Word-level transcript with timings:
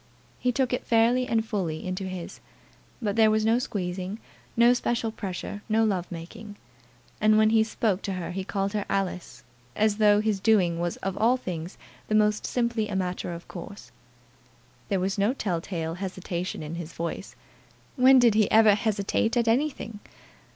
He 0.39 0.51
took 0.51 0.73
it 0.73 0.83
fairly 0.87 1.27
and 1.27 1.45
fully 1.45 1.85
into 1.85 2.05
his; 2.05 2.39
but 3.03 3.15
there 3.15 3.29
was 3.29 3.45
no 3.45 3.59
squeezing, 3.59 4.17
no 4.57 4.73
special 4.73 5.11
pressure, 5.11 5.61
no 5.69 5.83
love 5.85 6.11
making. 6.11 6.55
And 7.21 7.37
when 7.37 7.51
he 7.51 7.63
spoke 7.63 8.01
to 8.01 8.13
her 8.13 8.31
he 8.31 8.43
called 8.43 8.73
her 8.73 8.83
Alice, 8.89 9.43
as 9.75 9.97
though 9.97 10.19
his 10.19 10.39
doing 10.39 10.77
so 10.77 10.81
was 10.81 10.97
of 11.05 11.15
all 11.19 11.37
things 11.37 11.77
the 12.07 12.15
most 12.15 12.47
simply 12.47 12.87
a 12.89 12.95
matter 12.95 13.31
of 13.31 13.47
course. 13.47 13.91
There 14.89 14.99
was 14.99 15.19
no 15.19 15.33
tell 15.35 15.61
tale 15.61 15.93
hesitation 15.93 16.63
in 16.63 16.73
his 16.81 16.93
voice. 16.93 17.35
When 17.95 18.17
did 18.17 18.33
he 18.33 18.49
ever 18.49 18.73
hesitate 18.73 19.37
at 19.37 19.47
anything? 19.47 19.99